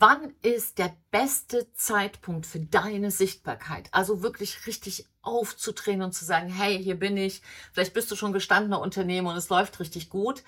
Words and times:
Wann 0.00 0.32
ist 0.42 0.78
der 0.78 0.94
beste 1.10 1.72
Zeitpunkt 1.72 2.46
für 2.46 2.60
deine 2.60 3.10
Sichtbarkeit? 3.10 3.88
Also 3.90 4.22
wirklich 4.22 4.66
richtig 4.68 5.06
aufzudrehen 5.22 6.02
und 6.02 6.12
zu 6.12 6.24
sagen, 6.24 6.48
hey, 6.48 6.80
hier 6.80 6.96
bin 6.96 7.16
ich. 7.16 7.42
Vielleicht 7.72 7.94
bist 7.94 8.08
du 8.10 8.14
schon 8.14 8.32
gestandener 8.32 8.80
Unternehmer 8.80 9.30
und 9.30 9.36
es 9.36 9.48
läuft 9.48 9.80
richtig 9.80 10.08
gut. 10.08 10.44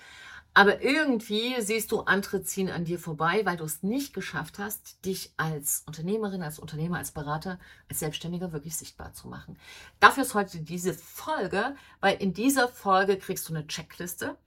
Aber 0.53 0.81
irgendwie 0.81 1.59
siehst 1.59 1.91
du, 1.91 2.01
andere 2.01 2.43
ziehen 2.43 2.69
an 2.69 2.85
dir 2.85 2.97
vorbei, 2.97 3.41
weil 3.45 3.57
du 3.57 3.65
es 3.65 3.83
nicht 3.83 4.13
geschafft 4.13 4.57
hast, 4.57 5.03
dich 5.03 5.33
als 5.35 5.83
Unternehmerin, 5.85 6.43
als 6.43 6.57
Unternehmer, 6.57 6.97
als 6.97 7.11
Berater, 7.11 7.59
als 7.89 7.99
Selbstständiger 7.99 8.53
wirklich 8.53 8.77
sichtbar 8.77 9.11
zu 9.11 9.27
machen. 9.27 9.57
Dafür 9.99 10.23
ist 10.23 10.33
heute 10.33 10.59
diese 10.59 10.93
Folge, 10.93 11.75
weil 11.99 12.15
in 12.21 12.33
dieser 12.33 12.69
Folge 12.69 13.17
kriegst 13.17 13.49
du 13.49 13.53
eine 13.53 13.67
Checkliste, 13.67 14.37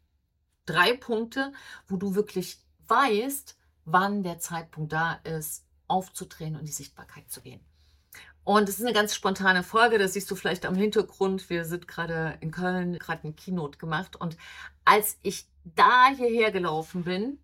drei 0.65 0.97
Punkte, 0.97 1.53
wo 1.89 1.97
du 1.99 2.15
wirklich 2.15 2.59
weißt, 2.89 3.57
wann 3.85 4.23
der 4.23 4.39
Zeitpunkt 4.39 4.93
da 4.93 5.15
ist, 5.25 5.67
aufzudrehen 5.87 6.57
und 6.57 6.67
die 6.67 6.73
Sichtbarkeit 6.73 7.31
zu 7.31 7.41
gehen. 7.41 7.61
Und 8.45 8.69
es 8.69 8.79
ist 8.79 8.85
eine 8.85 8.93
ganz 8.93 9.15
spontane 9.15 9.63
Folge, 9.63 9.99
das 9.99 10.13
siehst 10.13 10.31
du 10.31 10.37
vielleicht 10.37 10.67
am 10.67 10.75
Hintergrund. 10.75 11.49
Wir 11.49 11.65
sind 11.65 11.89
gerade 11.89 12.37
in 12.41 12.51
Köln, 12.51 12.99
gerade 12.99 13.27
ein 13.27 13.37
Keynote 13.37 13.79
gemacht. 13.79 14.17
Und 14.17 14.37
als 14.85 15.19
ich 15.23 15.49
da 15.65 16.09
hierher 16.15 16.51
gelaufen 16.51 17.05
bin, 17.05 17.39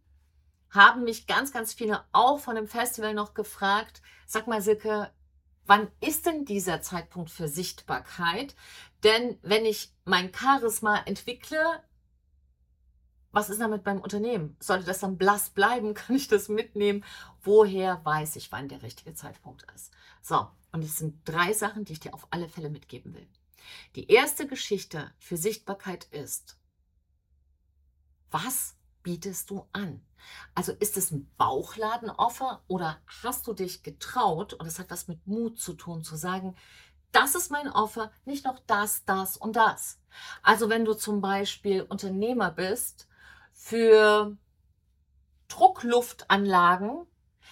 haben 0.69 1.05
mich 1.05 1.27
ganz, 1.27 1.53
ganz 1.53 1.73
viele 1.73 2.05
auch 2.12 2.39
von 2.39 2.55
dem 2.55 2.69
Festival 2.69 3.15
noch 3.15 3.33
gefragt, 3.33 4.03
sag 4.27 4.47
mal 4.47 4.61
Silke, 4.61 5.11
wann 5.67 5.89
ist 6.01 6.27
denn 6.27 6.45
dieser 6.45 6.83
Zeitpunkt 6.83 7.31
für 7.31 7.48
Sichtbarkeit? 7.48 8.55
Denn 9.03 9.39
wenn 9.43 9.65
ich 9.65 9.93
mein 10.05 10.33
Charisma 10.34 11.03
entwickle, 11.07 11.83
was 13.33 13.51
ist 13.51 13.61
damit 13.61 13.84
beim 13.84 14.01
Unternehmen? 14.01 14.57
Sollte 14.61 14.87
das 14.87 15.01
dann 15.01 15.19
blass 15.19 15.51
bleiben? 15.51 15.95
Kann 15.95 16.16
ich 16.16 16.29
das 16.29 16.48
mitnehmen? 16.48 17.05
Woher 17.43 18.05
weiß 18.05 18.37
ich, 18.37 18.51
wann 18.53 18.69
der 18.69 18.83
richtige 18.83 19.15
Zeitpunkt 19.15 19.65
ist? 19.75 19.93
So, 20.23 20.48
und 20.73 20.84
es 20.84 20.98
sind 20.98 21.20
drei 21.25 21.53
Sachen, 21.53 21.84
die 21.84 21.92
ich 21.92 22.01
dir 22.01 22.14
auf 22.14 22.27
alle 22.31 22.48
Fälle 22.48 22.70
mitgeben 22.70 23.14
will. 23.14 23.28
Die 23.97 24.08
erste 24.11 24.47
Geschichte 24.47 25.12
für 25.19 25.36
Sichtbarkeit 25.36 26.05
ist, 26.06 26.58
was 28.31 28.77
bietest 29.03 29.51
du 29.51 29.67
an? 29.73 30.05
Also 30.55 30.73
ist 30.73 30.97
es 30.97 31.11
ein 31.11 31.31
Bauchladenoffer 31.36 32.62
oder 32.69 33.01
hast 33.23 33.47
du 33.47 33.55
dich 33.55 33.83
getraut, 33.83 34.55
und 34.55 34.67
es 34.67 34.78
hat 34.78 34.91
was 34.91 35.08
mit 35.08 35.27
Mut 35.27 35.58
zu 35.58 35.75
tun, 35.75 36.05
zu 36.05 36.17
sagen, 36.17 36.55
das 37.12 37.34
ist 37.34 37.51
mein 37.51 37.69
Offer, 37.69 38.12
nicht 38.25 38.45
noch 38.45 38.61
das, 38.67 39.05
das 39.05 39.36
und 39.36 39.56
das. 39.56 39.98
Also 40.42 40.69
wenn 40.69 40.84
du 40.84 40.95
zum 40.95 41.20
Beispiel 41.20 41.83
Unternehmer 41.83 42.51
bist 42.51 43.08
für 43.62 44.36
Druckluftanlagen, 45.48 47.06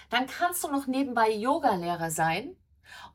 dann 0.09 0.27
kannst 0.27 0.65
du 0.65 0.69
noch 0.69 0.87
nebenbei 0.87 1.31
Yogalehrer 1.31 2.11
sein 2.11 2.56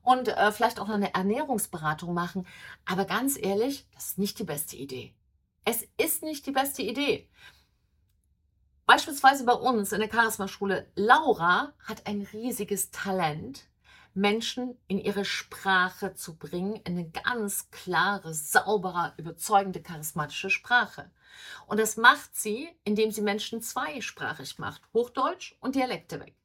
und 0.03 0.27
äh, 0.27 0.51
vielleicht 0.51 0.79
auch 0.79 0.87
noch 0.87 0.93
eine 0.93 1.13
Ernährungsberatung 1.13 2.13
machen. 2.13 2.45
Aber 2.85 3.05
ganz 3.05 3.35
ehrlich, 3.37 3.87
das 3.93 4.09
ist 4.09 4.17
nicht 4.19 4.37
die 4.37 4.43
beste 4.43 4.75
Idee. 4.75 5.15
Es 5.65 5.87
ist 5.97 6.21
nicht 6.21 6.45
die 6.45 6.51
beste 6.51 6.83
Idee. 6.83 7.27
Beispielsweise 8.85 9.43
bei 9.43 9.53
uns 9.53 9.91
in 9.91 9.99
der 9.99 10.11
Charisma-Schule, 10.11 10.91
Laura 10.95 11.73
hat 11.79 12.05
ein 12.05 12.21
riesiges 12.31 12.91
Talent, 12.91 13.65
Menschen 14.13 14.77
in 14.87 14.99
ihre 14.99 15.25
Sprache 15.25 16.13
zu 16.13 16.35
bringen, 16.35 16.75
in 16.83 16.97
eine 16.97 17.09
ganz 17.09 17.69
klare, 17.71 18.33
saubere, 18.33 19.13
überzeugende, 19.17 19.81
charismatische 19.81 20.49
Sprache. 20.49 21.09
Und 21.67 21.79
das 21.79 21.97
macht 21.97 22.35
sie, 22.35 22.69
indem 22.83 23.11
sie 23.11 23.21
Menschen 23.21 23.61
zweisprachig 23.61 24.59
macht, 24.59 24.81
Hochdeutsch 24.93 25.55
und 25.59 25.75
Dialekte 25.75 26.19
weg. 26.19 26.35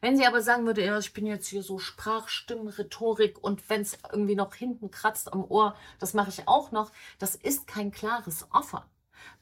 Wenn 0.00 0.16
sie 0.16 0.26
aber 0.26 0.42
sagen 0.42 0.64
würde, 0.66 0.84
ja, 0.84 0.98
ich 0.98 1.12
bin 1.12 1.26
jetzt 1.26 1.48
hier 1.48 1.62
so 1.62 1.78
Sprachstimmen, 1.78 2.68
Rhetorik 2.68 3.42
und 3.42 3.68
wenn 3.68 3.80
es 3.80 3.98
irgendwie 4.12 4.36
noch 4.36 4.54
hinten 4.54 4.90
kratzt 4.90 5.32
am 5.32 5.44
Ohr, 5.44 5.74
das 5.98 6.14
mache 6.14 6.30
ich 6.30 6.46
auch 6.46 6.70
noch, 6.70 6.92
das 7.18 7.34
ist 7.34 7.66
kein 7.66 7.90
klares 7.90 8.46
Offer. 8.50 8.88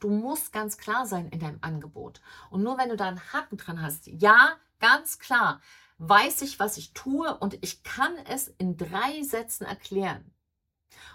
Du 0.00 0.08
musst 0.08 0.52
ganz 0.52 0.78
klar 0.78 1.06
sein 1.06 1.28
in 1.28 1.40
deinem 1.40 1.58
Angebot. 1.60 2.20
Und 2.50 2.62
nur 2.62 2.78
wenn 2.78 2.88
du 2.88 2.96
da 2.96 3.08
einen 3.08 3.32
Haken 3.32 3.58
dran 3.58 3.82
hast, 3.82 4.06
ja, 4.06 4.56
ganz 4.80 5.18
klar, 5.18 5.60
weiß 5.98 6.42
ich, 6.42 6.58
was 6.58 6.76
ich 6.76 6.92
tue 6.92 7.36
und 7.38 7.58
ich 7.62 7.82
kann 7.82 8.16
es 8.26 8.48
in 8.48 8.76
drei 8.76 9.22
Sätzen 9.22 9.64
erklären. 9.64 10.32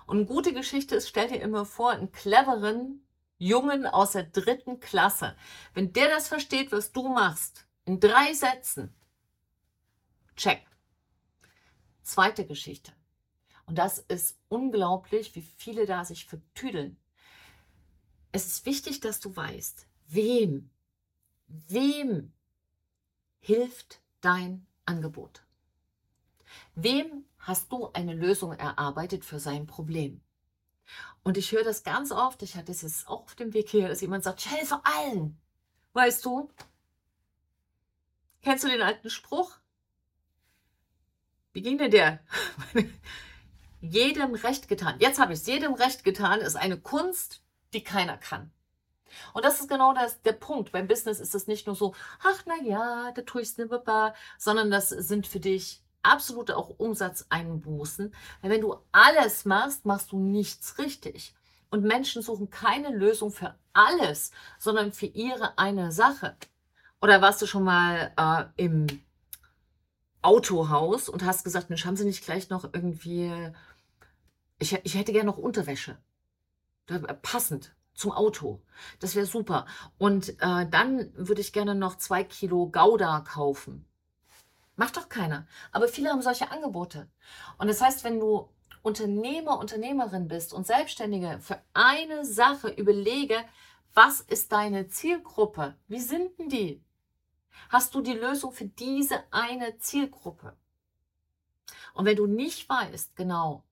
Und 0.07 0.17
eine 0.17 0.25
gute 0.25 0.53
Geschichte 0.53 0.95
ist, 0.95 1.07
stell 1.07 1.27
dir 1.27 1.41
immer 1.41 1.65
vor, 1.65 1.91
einen 1.91 2.11
cleveren 2.11 3.05
Jungen 3.37 3.85
aus 3.85 4.11
der 4.11 4.23
dritten 4.23 4.79
Klasse. 4.79 5.35
Wenn 5.73 5.93
der 5.93 6.09
das 6.09 6.27
versteht, 6.27 6.71
was 6.71 6.91
du 6.91 7.09
machst, 7.09 7.67
in 7.85 7.99
drei 7.99 8.33
Sätzen, 8.33 8.93
check. 10.35 10.65
Zweite 12.03 12.45
Geschichte. 12.45 12.91
Und 13.65 13.77
das 13.77 13.99
ist 13.99 14.39
unglaublich, 14.49 15.35
wie 15.35 15.41
viele 15.41 15.85
da 15.85 16.03
sich 16.03 16.25
vertüdeln 16.25 16.97
es 18.31 18.47
ist 18.47 18.65
wichtig, 18.65 18.99
dass 19.01 19.19
du 19.19 19.35
weißt, 19.35 19.87
wem, 20.07 20.69
wem 21.47 22.33
hilft 23.39 24.01
dein 24.21 24.65
Angebot? 24.85 25.43
Wem 26.75 27.25
hast 27.39 27.71
du 27.71 27.91
eine 27.93 28.13
Lösung 28.13 28.53
erarbeitet 28.53 29.25
für 29.25 29.39
sein 29.39 29.67
Problem? 29.67 30.21
Und 31.23 31.37
ich 31.37 31.51
höre 31.51 31.63
das 31.63 31.83
ganz 31.83 32.11
oft, 32.11 32.41
ich 32.43 32.55
hatte 32.55 32.71
es 32.71 32.81
jetzt 32.81 33.07
auch 33.07 33.23
auf 33.23 33.35
dem 33.35 33.53
Weg 33.53 33.69
hier, 33.69 33.87
dass 33.87 34.01
jemand 34.01 34.23
sagt, 34.23 34.41
ich 34.41 34.51
helfe 34.51 34.81
allen. 34.83 35.39
Weißt 35.93 36.25
du? 36.25 36.49
Kennst 38.41 38.63
du 38.63 38.69
den 38.69 38.81
alten 38.81 39.09
Spruch? 39.09 39.57
Wie 41.53 41.61
ging 41.61 41.77
denn 41.77 41.91
der? 41.91 42.19
jedem 43.81 44.33
Recht 44.35 44.67
getan. 44.67 44.95
Jetzt 44.99 45.19
habe 45.19 45.33
ich 45.33 45.39
es. 45.39 45.47
Jedem 45.47 45.73
Recht 45.73 46.03
getan 46.03 46.39
ist 46.39 46.55
eine 46.55 46.79
Kunst, 46.79 47.41
die 47.73 47.83
keiner 47.83 48.17
kann. 48.17 48.51
Und 49.33 49.45
das 49.45 49.59
ist 49.59 49.69
genau 49.69 49.93
das, 49.93 50.21
der 50.21 50.33
Punkt. 50.33 50.71
Beim 50.71 50.87
Business 50.87 51.19
ist 51.19 51.35
es 51.35 51.47
nicht 51.47 51.67
nur 51.67 51.75
so, 51.75 51.93
ach 52.23 52.43
na 52.45 52.55
ja, 52.63 53.11
da 53.11 53.21
tue 53.21 53.41
ich 53.41 53.49
es 53.49 53.57
nicht, 53.57 53.71
sondern 54.37 54.71
das 54.71 54.89
sind 54.89 55.27
für 55.27 55.39
dich 55.39 55.81
absolute 56.03 56.57
auch 56.57 56.69
Umsatzeinbußen. 56.77 58.13
Weil 58.41 58.51
wenn 58.51 58.61
du 58.61 58.77
alles 58.91 59.45
machst, 59.45 59.85
machst 59.85 60.11
du 60.11 60.19
nichts 60.19 60.77
richtig. 60.77 61.35
Und 61.69 61.83
Menschen 61.83 62.21
suchen 62.21 62.49
keine 62.49 62.89
Lösung 62.89 63.31
für 63.31 63.55
alles, 63.73 64.31
sondern 64.59 64.91
für 64.91 65.05
ihre 65.05 65.57
eine 65.57 65.91
Sache. 65.91 66.35
Oder 67.01 67.21
warst 67.21 67.41
du 67.41 67.45
schon 67.47 67.63
mal 67.63 68.13
äh, 68.17 68.63
im 68.63 68.87
Autohaus 70.21 71.09
und 71.09 71.25
hast 71.25 71.43
gesagt, 71.43 71.69
Mensch, 71.69 71.85
haben 71.85 71.95
Sie 71.95 72.05
nicht 72.05 72.23
gleich 72.23 72.49
noch 72.49 72.65
irgendwie, 72.73 73.31
ich, 74.59 74.73
ich 74.83 74.95
hätte 74.95 75.13
gerne 75.13 75.31
noch 75.31 75.37
Unterwäsche. 75.37 75.97
Äh, 76.87 76.99
passend 77.21 77.73
zum 78.01 78.11
Auto. 78.11 78.61
Das 78.99 79.15
wäre 79.15 79.25
super. 79.25 79.65
Und 79.97 80.29
äh, 80.41 80.67
dann 80.67 81.11
würde 81.15 81.41
ich 81.41 81.53
gerne 81.53 81.75
noch 81.75 81.97
zwei 81.97 82.23
Kilo 82.23 82.67
Gouda 82.67 83.21
kaufen. 83.21 83.85
Macht 84.75 84.97
doch 84.97 85.07
keiner. 85.07 85.47
Aber 85.71 85.87
viele 85.87 86.09
haben 86.09 86.21
solche 86.21 86.51
Angebote. 86.51 87.07
Und 87.57 87.67
das 87.67 87.81
heißt, 87.81 88.03
wenn 88.03 88.19
du 88.19 88.49
Unternehmer, 88.81 89.59
Unternehmerin 89.59 90.27
bist 90.27 90.53
und 90.53 90.65
Selbstständige 90.65 91.39
für 91.39 91.61
eine 91.73 92.25
Sache 92.25 92.69
überlege, 92.69 93.37
was 93.93 94.21
ist 94.21 94.51
deine 94.51 94.87
Zielgruppe? 94.87 95.75
Wie 95.87 95.99
sind 95.99 96.37
denn 96.39 96.49
die? 96.49 96.83
Hast 97.69 97.93
du 97.93 98.01
die 98.01 98.13
Lösung 98.13 98.51
für 98.51 98.65
diese 98.65 99.23
eine 99.31 99.77
Zielgruppe? 99.77 100.57
Und 101.93 102.05
wenn 102.05 102.15
du 102.15 102.25
nicht 102.25 102.67
weißt 102.67 103.15
genau, 103.15 103.63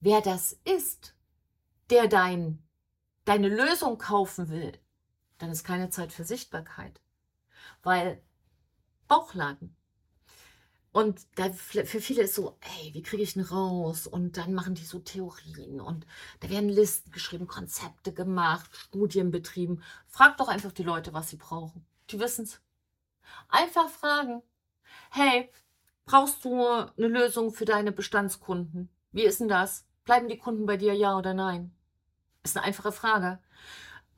wer 0.00 0.22
das 0.22 0.58
ist, 0.64 1.14
der 1.90 2.06
dein, 2.06 2.62
deine 3.28 3.48
Lösung 3.50 3.98
kaufen 3.98 4.48
will, 4.48 4.72
dann 5.36 5.50
ist 5.50 5.62
keine 5.62 5.90
Zeit 5.90 6.12
für 6.12 6.24
Sichtbarkeit. 6.24 7.00
Weil 7.82 8.22
Bauchladen. 9.06 9.76
Und 10.92 11.20
da, 11.36 11.52
für 11.52 12.00
viele 12.00 12.22
ist 12.22 12.34
so, 12.34 12.56
ey, 12.60 12.94
wie 12.94 13.02
kriege 13.02 13.22
ich 13.22 13.36
ihn 13.36 13.42
raus? 13.42 14.06
Und 14.06 14.38
dann 14.38 14.54
machen 14.54 14.74
die 14.74 14.84
so 14.84 14.98
Theorien 14.98 15.80
und 15.80 16.06
da 16.40 16.48
werden 16.48 16.70
Listen 16.70 17.12
geschrieben, 17.12 17.46
Konzepte 17.46 18.14
gemacht, 18.14 18.74
Studien 18.74 19.30
betrieben. 19.30 19.82
Frag 20.06 20.38
doch 20.38 20.48
einfach 20.48 20.72
die 20.72 20.82
Leute, 20.82 21.12
was 21.12 21.28
sie 21.28 21.36
brauchen. 21.36 21.86
Die 22.10 22.18
wissen 22.18 22.44
es. 22.44 22.60
Einfach 23.50 23.90
fragen. 23.90 24.42
Hey, 25.10 25.50
brauchst 26.06 26.42
du 26.46 26.64
eine 26.64 27.08
Lösung 27.08 27.52
für 27.52 27.66
deine 27.66 27.92
Bestandskunden? 27.92 28.88
Wie 29.12 29.24
ist 29.24 29.40
denn 29.40 29.48
das? 29.48 29.86
Bleiben 30.04 30.28
die 30.28 30.38
Kunden 30.38 30.64
bei 30.64 30.78
dir, 30.78 30.94
ja 30.94 31.16
oder 31.18 31.34
nein? 31.34 31.77
Ist 32.48 32.56
eine 32.56 32.66
einfache 32.66 32.92
Frage. 32.92 33.38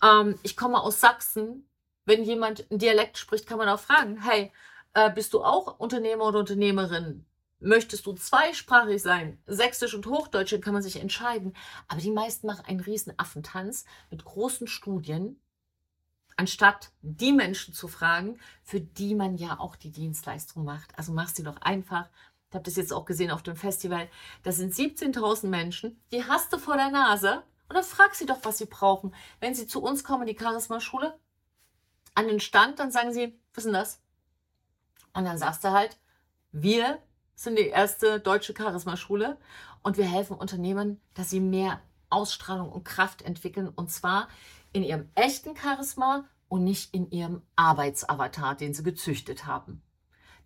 Ähm, 0.02 0.38
ich 0.44 0.56
komme 0.56 0.80
aus 0.80 1.00
Sachsen. 1.00 1.68
Wenn 2.04 2.22
jemand 2.22 2.70
einen 2.70 2.78
Dialekt 2.78 3.18
spricht, 3.18 3.46
kann 3.46 3.58
man 3.58 3.68
auch 3.68 3.80
fragen, 3.80 4.22
hey, 4.22 4.52
äh, 4.94 5.10
bist 5.10 5.32
du 5.34 5.42
auch 5.42 5.78
Unternehmer 5.78 6.24
oder 6.26 6.38
Unternehmerin? 6.38 7.26
Möchtest 7.58 8.06
du 8.06 8.12
zweisprachig 8.12 9.02
sein? 9.02 9.42
Sächsisch 9.46 9.94
und 9.94 10.06
Hochdeutsch, 10.06 10.54
kann 10.62 10.72
man 10.74 10.82
sich 10.82 10.96
entscheiden. 10.96 11.54
Aber 11.88 12.00
die 12.00 12.12
meisten 12.12 12.46
machen 12.46 12.64
einen 12.66 12.80
riesen 12.80 13.12
Affentanz 13.18 13.84
mit 14.10 14.24
großen 14.24 14.66
Studien. 14.68 15.40
anstatt 16.36 16.92
die 17.02 17.32
Menschen 17.32 17.74
zu 17.74 17.86
fragen, 17.86 18.38
für 18.62 18.80
die 18.80 19.14
man 19.14 19.36
ja 19.36 19.58
auch 19.60 19.76
die 19.76 19.90
Dienstleistung 19.90 20.64
macht. 20.64 20.96
Also 20.98 21.12
mach 21.12 21.28
sie 21.28 21.42
doch 21.42 21.58
einfach. 21.60 22.08
Ich 22.48 22.54
habe 22.54 22.64
das 22.64 22.76
jetzt 22.76 22.92
auch 22.92 23.04
gesehen 23.04 23.30
auf 23.30 23.42
dem 23.42 23.56
Festival. 23.56 24.08
Das 24.42 24.56
sind 24.56 24.72
17.000 24.72 25.48
Menschen, 25.48 26.00
die 26.12 26.24
hast 26.24 26.52
du 26.52 26.58
vor 26.58 26.76
der 26.76 26.90
Nase 26.90 27.42
und 27.70 27.76
dann 27.76 27.84
frag 27.84 28.16
sie 28.16 28.26
doch, 28.26 28.40
was 28.42 28.58
sie 28.58 28.66
brauchen. 28.66 29.14
Wenn 29.38 29.54
sie 29.54 29.68
zu 29.68 29.80
uns 29.80 30.02
kommen, 30.02 30.26
die 30.26 30.36
Charisma-Schule, 30.36 31.16
an 32.16 32.26
den 32.26 32.40
Stand, 32.40 32.80
dann 32.80 32.90
sagen 32.90 33.12
sie, 33.12 33.40
was 33.54 33.64
ist 33.64 33.72
das? 33.72 34.02
Und 35.12 35.24
dann 35.24 35.38
sagst 35.38 35.62
du 35.62 35.70
halt, 35.70 35.96
wir 36.50 36.98
sind 37.36 37.56
die 37.56 37.68
erste 37.68 38.18
deutsche 38.18 38.56
Charisma-Schule 38.58 39.38
und 39.84 39.98
wir 39.98 40.04
helfen 40.04 40.36
Unternehmen, 40.36 41.00
dass 41.14 41.30
sie 41.30 41.38
mehr 41.38 41.80
Ausstrahlung 42.08 42.72
und 42.72 42.82
Kraft 42.82 43.22
entwickeln 43.22 43.68
und 43.68 43.88
zwar 43.88 44.26
in 44.72 44.82
ihrem 44.82 45.08
echten 45.14 45.56
Charisma 45.56 46.24
und 46.48 46.64
nicht 46.64 46.92
in 46.92 47.08
ihrem 47.12 47.40
Arbeitsavatar, 47.54 48.56
den 48.56 48.74
sie 48.74 48.82
gezüchtet 48.82 49.46
haben. 49.46 49.80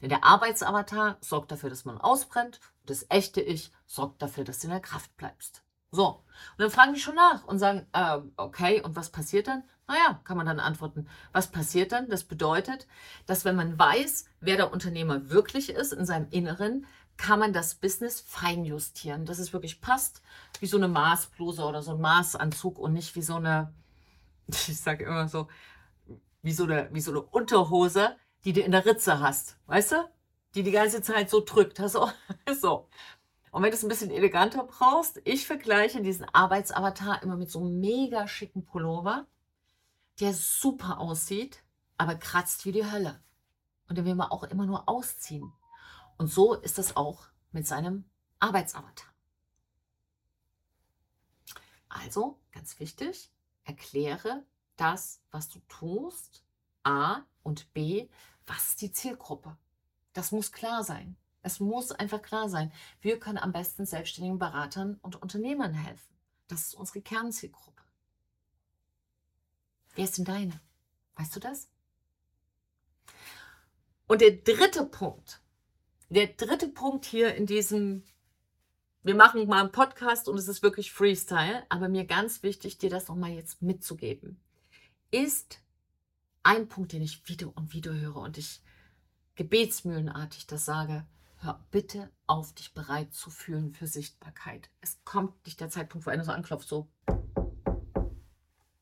Denn 0.03 0.11
der 0.11 0.25
Arbeitsavatar 0.25 1.17
sorgt 1.23 1.53
dafür, 1.53 1.71
dass 1.71 1.87
man 1.87 1.99
ausbrennt 1.99 2.61
und 2.83 2.91
das 2.91 3.07
echte 3.09 3.41
Ich 3.41 3.73
sorgt 3.87 4.21
dafür, 4.21 4.45
dass 4.45 4.59
du 4.59 4.67
in 4.67 4.73
der 4.73 4.81
Kraft 4.81 5.17
bleibst. 5.17 5.65
So, 5.95 6.09
und 6.09 6.59
dann 6.59 6.71
fragen 6.71 6.95
die 6.95 7.01
schon 7.01 7.15
nach 7.15 7.45
und 7.45 7.59
sagen, 7.59 7.87
äh, 7.93 8.19
okay, 8.37 8.83
und 8.83 8.97
was 8.97 9.11
passiert 9.11 9.49
dann? 9.49 9.63
Naja, 9.87 10.21
kann 10.25 10.37
man 10.37 10.47
dann 10.47 10.61
antworten, 10.61 11.07
was 11.33 11.51
passiert 11.51 11.93
dann? 11.93 12.09
Das 12.09 12.25
bedeutet, 12.25 12.87
dass 13.27 13.45
wenn 13.45 13.57
man 13.57 13.79
weiß, 13.79 14.27
wer 14.41 14.57
der 14.57 14.73
Unternehmer 14.73 15.31
wirklich 15.31 15.71
ist 15.71 15.93
in 15.93 16.07
seinem 16.07 16.29
Inneren, 16.31 16.87
kann 17.17 17.39
man 17.39 17.53
das 17.53 17.77
Business 17.77 18.21
feinjustieren, 18.21 19.25
dass 19.27 19.39
es 19.39 19.53
wirklich 19.53 19.81
passt, 19.81 20.23
wie 20.61 20.67
so 20.67 20.77
eine 20.77 20.89
Maßbluse 20.89 21.63
oder 21.65 21.83
so 21.83 21.93
ein 21.93 22.01
Maßanzug 22.01 22.79
und 22.79 22.93
nicht 22.93 23.15
wie 23.15 23.23
so 23.23 23.37
eine, 23.37 23.73
ich 24.49 24.81
sage 24.81 25.05
immer 25.05 25.29
so, 25.29 25.49
wie 26.43 26.53
so, 26.53 26.65
eine, 26.65 26.89
wie 26.93 27.01
so 27.01 27.11
eine 27.11 27.23
Unterhose, 27.23 28.17
die 28.45 28.53
du 28.53 28.61
in 28.61 28.73
der 28.73 28.85
Ritze 28.85 29.21
hast, 29.21 29.57
weißt 29.67 29.93
du? 29.93 30.11
Die 30.55 30.63
die 30.63 30.71
ganze 30.71 31.03
Zeit 31.03 31.31
so 31.31 31.43
drückt. 31.45 31.81
Hast 31.81 31.95
du? 31.97 32.09
so. 32.55 32.89
Und 33.55 33.63
wenn 33.63 33.71
du 33.71 33.77
es 33.77 33.85
ein 33.85 33.89
bisschen 33.89 34.11
eleganter 34.11 34.65
brauchst, 34.65 35.21
ich 35.23 35.47
vergleiche 35.47 36.03
diesen 36.03 36.29
Arbeitsavatar 36.35 37.23
immer 37.23 37.37
mit 37.37 37.53
so 37.53 37.61
einem 37.61 37.79
mega 37.79 38.27
schicken 38.27 38.65
Pullover, 38.65 39.29
der 40.19 40.35
super 40.35 40.99
aussieht, 40.99 41.63
aber 41.97 42.17
kratzt 42.17 42.65
wie 42.65 42.73
die 42.73 42.91
Hölle. 42.91 43.23
Und 43.89 43.97
den 43.97 44.07
will 44.07 44.17
man 44.17 44.33
auch 44.33 44.43
immer 44.43 44.67
nur 44.67 44.89
ausziehen. 44.89 45.53
Und 46.19 46.27
so 46.27 46.55
ist 46.55 46.79
das 46.79 46.97
auch 46.97 47.29
mit 47.53 47.65
seinem 47.65 48.07
Arbeitsavatar. 48.41 49.15
Also, 51.89 52.41
ganz 52.51 52.81
wichtig, 52.81 53.31
erkläre 53.63 54.43
das, 54.75 55.21
was 55.31 55.49
du 55.49 55.61
tust, 55.69 56.43
A 56.83 57.21
und 57.45 57.73
B, 57.73 58.09
was 58.49 58.71
ist 58.71 58.81
die 58.81 58.91
Zielgruppe. 58.91 59.57
Das 60.13 60.33
muss 60.33 60.51
klar 60.51 60.83
sein. 60.83 61.17
Es 61.45 61.61
muss 61.61 61.93
einfach 61.93 62.23
klar 62.23 62.49
sein. 62.49 62.73
Wir 63.03 63.21
können 63.21 63.37
am 63.37 63.53
besten 63.53 63.85
selbstständigen 63.85 64.39
Beratern 64.39 64.99
und 65.03 65.21
Unternehmern 65.21 65.75
helfen. 65.75 66.17
Das 66.49 66.69
ist 66.69 66.75
unsere 66.75 67.03
Kernzielgruppe. 67.03 67.83
Wer 69.95 70.05
ist 70.05 70.17
denn 70.17 70.25
deine? 70.25 70.59
Weißt 71.17 71.37
du 71.37 71.41
das? 71.41 71.69
Und 74.07 74.23
der 74.23 74.33
dritte 74.33 74.87
Punkt, 74.87 75.43
der 76.09 76.29
dritte 76.29 76.69
Punkt 76.69 77.05
hier 77.05 77.35
in 77.35 77.45
diesem, 77.45 78.05
wir 79.03 79.15
machen 79.15 79.47
mal 79.47 79.61
einen 79.61 79.73
Podcast 79.73 80.29
und 80.29 80.39
es 80.39 80.49
ist 80.49 80.63
wirklich 80.63 80.93
Freestyle, 80.93 81.65
aber 81.69 81.89
mir 81.89 82.07
ganz 82.07 82.43
wichtig, 82.43 82.79
dir 82.79 82.91
das 82.91 83.09
nochmal 83.09 83.33
jetzt 83.33 83.61
mitzugeben, 83.61 84.41
ist 85.11 85.61
ein 86.43 86.69
Punkt, 86.69 86.93
den 86.93 87.03
ich 87.03 87.29
wieder 87.29 87.55
und 87.55 87.75
wieder 87.75 87.93
höre 87.93 88.17
und 88.17 88.39
ich 88.39 88.63
gebetsmühlenartig 89.35 90.47
das 90.47 90.65
sage, 90.65 91.07
hör 91.45 91.61
bitte 91.71 92.11
auf, 92.27 92.55
dich 92.55 92.75
bereit 92.75 93.13
zu 93.15 93.31
fühlen 93.31 93.71
für 93.71 93.87
Sichtbarkeit. 93.87 94.71
Es 94.81 94.99
kommt 95.05 95.45
nicht 95.47 95.61
der 95.61 95.71
Zeitpunkt, 95.71 96.07
wo 96.07 96.11
einer 96.11 96.25
so 96.25 96.33
anklopft, 96.33 96.69
so. 96.69 96.89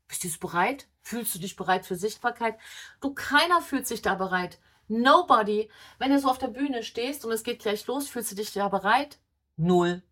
Bist 0.09 0.25
du 0.25 0.39
bereit? 0.39 0.89
Fühlst 1.01 1.35
du 1.35 1.39
dich 1.39 1.57
bereit 1.57 1.85
für 1.85 1.97
Sichtbarkeit? 1.97 2.57
Du, 3.01 3.13
keiner 3.13 3.61
fühlt 3.61 3.87
sich 3.87 4.03
da 4.03 4.15
bereit. 4.15 4.61
Nobody. 4.87 5.71
Wenn 5.99 6.13
du 6.13 6.19
so 6.19 6.29
auf 6.29 6.39
der 6.39 6.49
Bühne 6.49 6.83
stehst 6.83 7.25
und 7.25 7.33
es 7.33 7.43
geht 7.43 7.61
gleich 7.61 7.87
los, 7.87 8.09
fühlst 8.09 8.31
du 8.31 8.37
dich 8.37 8.53
da 8.53 8.69
bereit? 8.69 9.19
Null. 9.57 10.03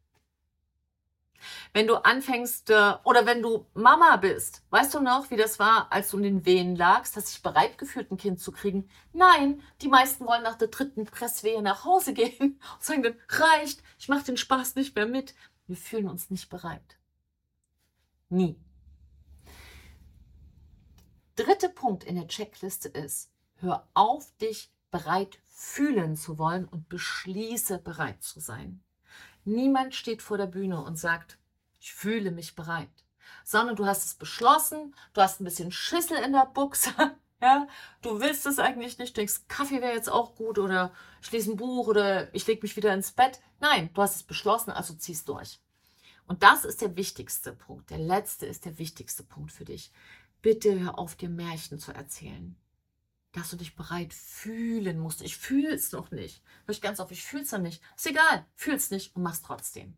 Wenn 1.72 1.86
du 1.86 1.96
anfängst 1.96 2.70
äh, 2.70 2.94
oder 3.04 3.26
wenn 3.26 3.42
du 3.42 3.66
Mama 3.74 4.16
bist, 4.16 4.62
weißt 4.70 4.94
du 4.94 5.00
noch, 5.00 5.30
wie 5.30 5.36
das 5.36 5.58
war, 5.58 5.90
als 5.90 6.10
du 6.10 6.18
in 6.18 6.22
den 6.22 6.46
Wehen 6.46 6.76
lagst? 6.76 7.16
Hast 7.16 7.32
dich 7.32 7.42
bereit 7.42 7.78
gefühlt, 7.78 8.10
ein 8.10 8.16
Kind 8.16 8.40
zu 8.40 8.52
kriegen? 8.52 8.88
Nein, 9.12 9.62
die 9.82 9.88
meisten 9.88 10.26
wollen 10.26 10.42
nach 10.42 10.56
der 10.56 10.68
dritten 10.68 11.04
Presswehe 11.04 11.62
nach 11.62 11.84
Hause 11.84 12.12
gehen 12.12 12.60
und 12.74 12.84
sagen 12.84 13.02
dann, 13.02 13.16
reicht, 13.28 13.82
ich 13.98 14.08
mache 14.08 14.24
den 14.24 14.36
Spaß 14.36 14.74
nicht 14.74 14.94
mehr 14.94 15.06
mit. 15.06 15.34
Wir 15.66 15.76
fühlen 15.76 16.08
uns 16.08 16.30
nicht 16.30 16.48
bereit. 16.48 16.98
Nie. 18.28 18.56
Dritter 21.36 21.68
Punkt 21.68 22.04
in 22.04 22.16
der 22.16 22.28
Checkliste 22.28 22.88
ist, 22.88 23.30
Hör 23.60 23.86
auf, 23.92 24.34
dich 24.38 24.72
bereit 24.90 25.38
fühlen 25.46 26.16
zu 26.16 26.38
wollen 26.38 26.64
und 26.64 26.88
beschließe 26.88 27.78
bereit 27.78 28.22
zu 28.22 28.40
sein. 28.40 28.82
Niemand 29.44 29.94
steht 29.94 30.22
vor 30.22 30.38
der 30.38 30.46
Bühne 30.46 30.82
und 30.82 30.96
sagt, 30.96 31.38
ich 31.80 31.92
fühle 31.92 32.30
mich 32.30 32.54
bereit, 32.54 32.88
sondern 33.44 33.76
du 33.76 33.86
hast 33.86 34.04
es 34.04 34.14
beschlossen, 34.14 34.94
du 35.14 35.20
hast 35.20 35.40
ein 35.40 35.44
bisschen 35.44 35.72
Schüssel 35.72 36.18
in 36.18 36.32
der 36.32 36.46
Buchse, 36.46 36.90
ja, 37.40 37.66
du 38.02 38.20
willst 38.20 38.46
es 38.46 38.58
eigentlich 38.58 38.98
nicht, 38.98 39.16
denkst, 39.16 39.48
Kaffee 39.48 39.80
wäre 39.80 39.94
jetzt 39.94 40.10
auch 40.10 40.34
gut 40.34 40.58
oder 40.58 40.92
ich 41.22 41.32
lese 41.32 41.52
ein 41.52 41.56
Buch 41.56 41.88
oder 41.88 42.34
ich 42.34 42.46
lege 42.46 42.62
mich 42.62 42.76
wieder 42.76 42.92
ins 42.92 43.12
Bett. 43.12 43.40
Nein, 43.60 43.90
du 43.94 44.02
hast 44.02 44.16
es 44.16 44.22
beschlossen, 44.22 44.70
also 44.70 44.94
ziehst 44.94 45.28
durch. 45.28 45.60
Und 46.26 46.42
das 46.42 46.64
ist 46.64 46.80
der 46.80 46.96
wichtigste 46.96 47.52
Punkt. 47.52 47.90
Der 47.90 47.98
letzte 47.98 48.46
ist 48.46 48.64
der 48.64 48.78
wichtigste 48.78 49.22
Punkt 49.22 49.52
für 49.52 49.64
dich. 49.64 49.90
Bitte 50.42 50.78
hör 50.78 50.98
auf, 50.98 51.16
dir 51.16 51.28
Märchen 51.28 51.78
zu 51.78 51.92
erzählen 51.92 52.56
dass 53.32 53.50
du 53.50 53.56
dich 53.56 53.76
bereit 53.76 54.12
fühlen 54.12 54.98
musst. 54.98 55.22
Ich 55.22 55.36
fühle 55.36 55.72
es 55.72 55.92
noch 55.92 56.10
nicht. 56.10 56.42
Hör 56.66 56.74
ich 56.74 56.82
ganz 56.82 56.98
auf, 57.00 57.10
ich 57.10 57.22
fühle 57.22 57.44
es 57.44 57.52
noch 57.52 57.60
nicht. 57.60 57.82
Ist 57.96 58.06
egal, 58.06 58.46
fühlst 58.54 58.90
nicht 58.90 59.14
und 59.14 59.22
machst 59.22 59.44
trotzdem. 59.44 59.96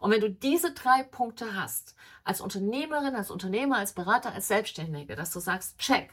Und 0.00 0.10
wenn 0.10 0.20
du 0.20 0.30
diese 0.30 0.72
drei 0.72 1.02
Punkte 1.02 1.54
hast, 1.54 1.94
als 2.24 2.40
Unternehmerin, 2.40 3.14
als 3.14 3.30
Unternehmer, 3.30 3.76
als 3.76 3.92
Berater, 3.92 4.32
als 4.32 4.48
Selbstständige, 4.48 5.14
dass 5.14 5.32
du 5.32 5.40
sagst, 5.40 5.78
check, 5.78 6.12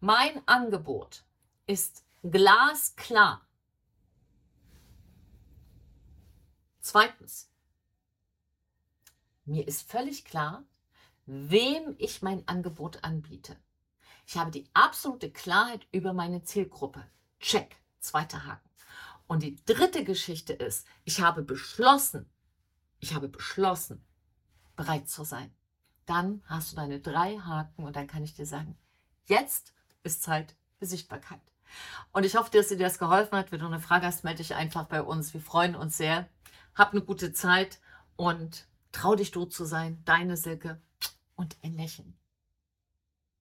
mein 0.00 0.46
Angebot 0.46 1.24
ist 1.66 2.04
glasklar. 2.22 3.46
Zweitens, 6.80 7.50
mir 9.44 9.68
ist 9.68 9.88
völlig 9.90 10.24
klar, 10.24 10.64
wem 11.26 11.94
ich 11.98 12.22
mein 12.22 12.46
Angebot 12.48 13.04
anbiete. 13.04 13.56
Ich 14.28 14.36
habe 14.36 14.50
die 14.50 14.68
absolute 14.74 15.30
Klarheit 15.30 15.86
über 15.90 16.12
meine 16.12 16.42
Zielgruppe. 16.42 17.02
Check. 17.40 17.80
Zweiter 17.98 18.44
Haken. 18.44 18.68
Und 19.26 19.42
die 19.42 19.56
dritte 19.64 20.04
Geschichte 20.04 20.52
ist, 20.52 20.86
ich 21.04 21.22
habe 21.22 21.40
beschlossen, 21.40 22.30
ich 23.00 23.14
habe 23.14 23.28
beschlossen, 23.28 24.04
bereit 24.76 25.08
zu 25.08 25.24
sein. 25.24 25.50
Dann 26.04 26.42
hast 26.44 26.72
du 26.72 26.76
deine 26.76 27.00
drei 27.00 27.38
Haken 27.38 27.84
und 27.84 27.96
dann 27.96 28.06
kann 28.06 28.22
ich 28.22 28.34
dir 28.34 28.44
sagen, 28.44 28.76
jetzt 29.24 29.72
ist 30.02 30.22
Zeit 30.22 30.54
für 30.78 30.84
Sichtbarkeit. 30.84 31.40
Und 32.12 32.26
ich 32.26 32.36
hoffe, 32.36 32.50
dass 32.50 32.68
dir 32.68 32.76
das 32.76 32.98
geholfen 32.98 33.38
hat. 33.38 33.50
Wenn 33.50 33.60
du 33.60 33.66
eine 33.66 33.80
Frage 33.80 34.04
hast, 34.04 34.24
melde 34.24 34.42
dich 34.42 34.54
einfach 34.54 34.84
bei 34.84 35.02
uns. 35.02 35.32
Wir 35.32 35.40
freuen 35.40 35.74
uns 35.74 35.96
sehr. 35.96 36.28
Hab 36.74 36.92
eine 36.92 37.00
gute 37.00 37.32
Zeit 37.32 37.80
und 38.16 38.68
trau 38.92 39.14
dich 39.14 39.30
du 39.30 39.46
zu 39.46 39.64
sein. 39.64 40.02
Deine 40.04 40.36
Silke 40.36 40.82
und 41.34 41.56
ein 41.62 41.78
Lächeln. 41.78 42.18